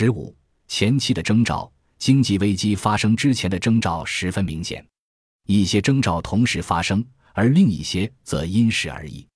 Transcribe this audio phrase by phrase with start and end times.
[0.00, 0.32] 十五
[0.68, 4.86] 前期的征兆，经济危机发生之前的征兆十分明显，
[5.48, 9.26] 一些征兆同时发生，而另一些则因时而异。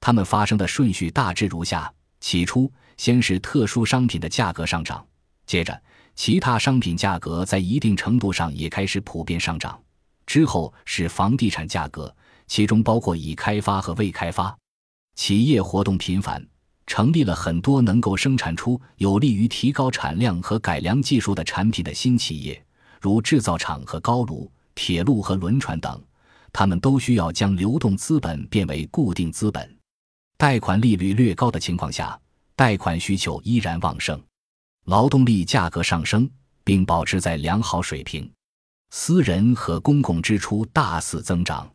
[0.00, 1.90] 它们发生的顺序大致如下：
[2.20, 5.02] 起初，先是特殊商品的价格上涨，
[5.46, 5.82] 接着
[6.14, 9.82] 其他商品价格在一定程度上也开始普遍上涨，
[10.26, 12.14] 之后是房地产价格，
[12.46, 14.54] 其中包括已开发和未开发。
[15.14, 16.46] 企业活动频繁。
[16.92, 22.62] 成立了很多能够生产出有利于提高产量和改良技术的产品的新企业，
[23.00, 25.98] 如制造厂和高炉、铁路和轮船等。
[26.52, 29.74] 他们都需要将流动资本变为固定资本。
[30.36, 32.20] 贷款利率略高的情况下，
[32.54, 34.22] 贷款需求依然旺盛。
[34.84, 36.28] 劳动力价格上升，
[36.62, 38.30] 并保持在良好水平。
[38.90, 41.66] 私人和公共支出大肆增长，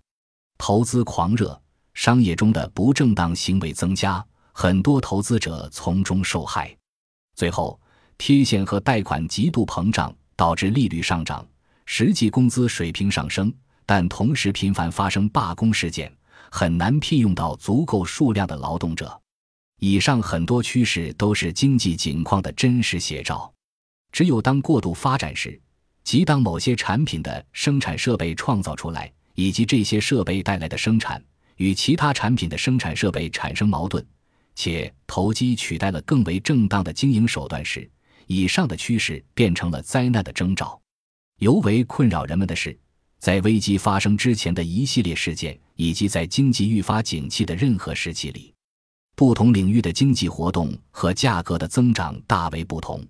[0.60, 1.60] 投资狂热，
[1.96, 4.24] 商业中的不正当行为增加。
[4.60, 6.76] 很多投资者从中受害，
[7.36, 7.80] 最后
[8.18, 11.48] 贴现和贷款极度膨胀，导致利率上涨，
[11.86, 13.54] 实际工资水平上升，
[13.86, 16.12] 但同时频繁发生罢工事件，
[16.50, 19.22] 很难聘用到足够数量的劳动者。
[19.80, 23.54] 以上很多趋势都是经济景况的真实写照。
[24.12, 25.62] 只有当过度发展时，
[26.04, 31.24] 即当某些产品的生产设备创造出来，以及这些设备带来的生产
[31.58, 34.04] 与其他产品的生产设备产生矛盾。
[34.58, 37.88] 且投机取代了更为正当的经营手段时，
[38.26, 40.82] 以上的趋势变成了灾难的征兆。
[41.38, 42.76] 尤为困扰人们的是，
[43.20, 48.52] 在危机发生之前的一系列事件，以及在经济愈发景气的任何时期里，
[49.16, 53.06] 不同领域的经济活动和价格的增长大为不同。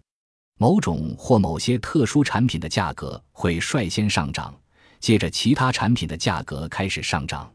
[0.60, 4.54] 某种或某些特殊产品的价格会率先上涨，
[5.00, 7.50] 接着其他产品的价格开始上涨。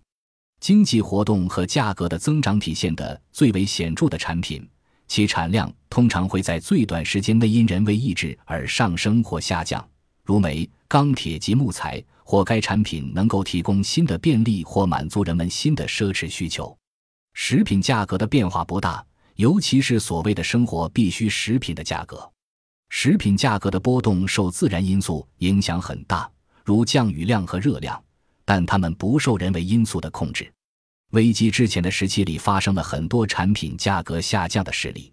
[0.62, 4.64] 经济活动和价格的增长体现的最为显著的产品，
[5.08, 9.84] 其产量通常会在最短时间内因人为意志而上升或下降，
[10.22, 16.79] 如煤、钢铁及木材，或该产品能够提供新的便利或满足人们新的奢侈需求。
[17.34, 22.30] 食品价格的变化不大，尤其是所谓的生活必需食品的价格。
[22.89, 26.30] 食品价格的波动受自然因素影响很大，
[26.64, 28.00] 如降雨量和热量。
[28.45, 30.53] 但它们不受人为因素的控制。
[31.11, 35.13] 危机之前的时期里发生了很多产品价格下降的事例。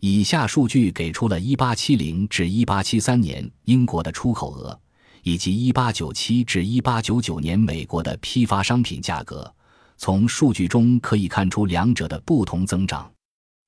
[0.00, 4.78] 以下数据给出了1870至1873年英国的出口额，
[5.22, 9.52] 以及1897至1899年美国的批发商品价格。
[9.98, 13.10] 从数据中可以看出两者的不同增长。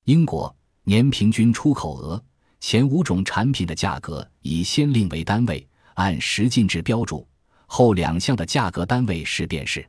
[0.04, 2.22] 英国年平均出口额
[2.60, 7.26] 前五种产品的价格以先令为单位，按十进制标注。
[7.74, 9.82] 后两项的价格单位是便是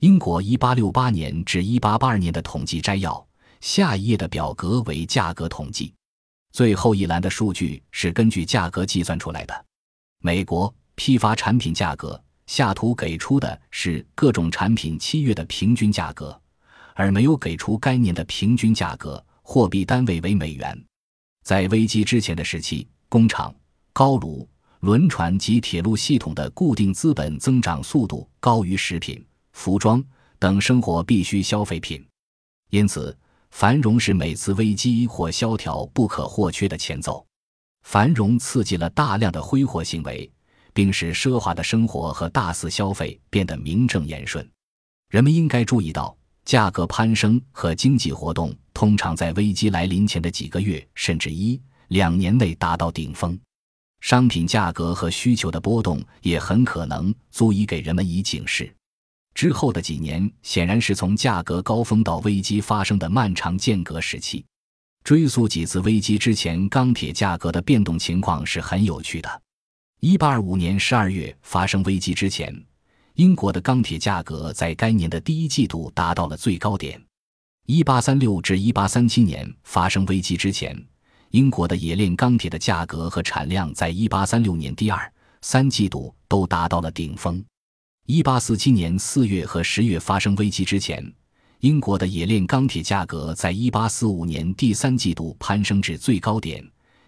[0.00, 3.24] 英国1868年至1882年的统计摘要。
[3.60, 5.94] 下一页的表格为价格统计，
[6.50, 9.64] 最后一栏的数据是根据价格计算出来的。
[10.18, 16.36] 美国批发产品价格下图给出的是各种产品七月的平均价格，
[16.94, 20.76] 而没有给出该年的平均价格，货币单位为美元。
[21.44, 23.54] 在危机之前的时期，工厂、
[23.92, 24.48] 高炉。
[24.82, 30.02] 轮船及铁路系统的固定资本增长速度高于食品、服装
[30.40, 32.04] 等生活必需消费品，
[32.70, 33.16] 因此
[33.52, 37.24] 繁荣是每次危机或萧条不可或缺的前奏。
[37.84, 40.28] 繁荣刺激了大量的挥霍行为，
[40.72, 44.44] 并使奢华的生活和大肆消费变得名正言顺。
[45.10, 53.38] 人们应该注意到，价格攀升和经济活动通常在危机来临前的几个月甚至一两年内达到顶峰。
[54.02, 58.74] 商品价格和需求的波动也很可能足以给人们以警示。
[59.32, 64.44] 之后的几年显然是从价格高峰到危机发生的漫长间隔时期。
[65.04, 69.42] 追溯几次危机之前钢铁价格的变动情况是很有趣的。
[70.00, 72.52] 1825年12月发生危机之前，
[73.14, 77.00] 英国的钢铁价格在该年的第一季度达到了最高点。
[77.66, 80.76] 1836至1837年发生危机之前。
[81.32, 87.42] 英国的冶炼钢铁的价格和产量在1836年第二、三季度都达到了顶峰。
[88.06, 91.02] 1847年4月和10月发生危机之前，
[91.60, 96.62] 英国的冶炼钢铁价格在1845年第三季度攀升至最高点，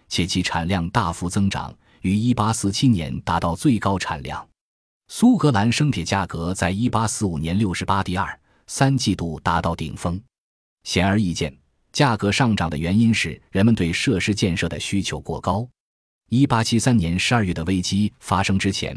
[0.09, 1.71] 且其产量大幅增长，
[2.01, 4.47] 于1847年达到最高产量。
[5.07, 10.19] 苏格兰生铁价格在1845年68第二、三季度达到顶峰。
[10.83, 11.55] 显而易见。
[11.95, 15.65] 价格上涨的原因是人们对设施建设的需求过高。
[16.29, 18.93] 一八七三年十二月的危机发生之前，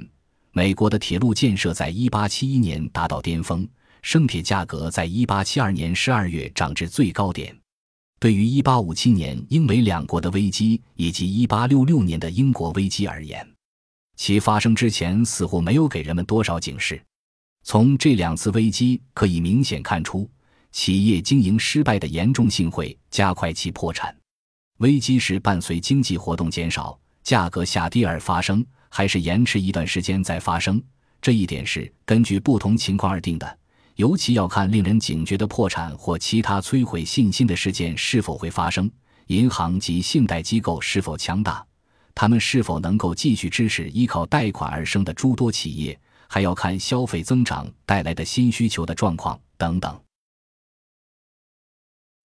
[0.51, 3.65] 美国的铁路建设在一八七一年达到巅峰，
[4.03, 7.57] 生铁价格在一八七二年十二月涨至最高点。
[8.19, 13.49] 对于1857年英美两国的危机以及1866年的英国危机而言，
[14.17, 17.01] 其发生之前似乎没有给人们多少警示。
[17.63, 20.29] 从这两次危机可以明显看出，
[20.79, 24.17] 企业经营失败的严重性会加快其破产。
[24.77, 30.81] 危机是伴随经济活动减少、价格下跌而发生，还是延迟一段时间再发生？
[31.21, 33.59] 这一点是根据不同情况而定的。
[33.97, 38.89] 尤其要看令人警觉的破产或其他摧毁信心的事件是否会发生，
[39.27, 41.67] 银行及信贷机构是否强大，
[42.15, 45.99] 他们是否能够继续支持依靠贷款而生的诸多企业，
[46.29, 50.01] 还要看消费增长带来的新需求的状况等等。